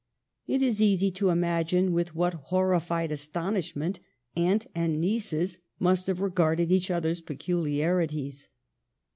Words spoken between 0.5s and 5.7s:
is easy to imagine with what horrified astonishment aunt and nieces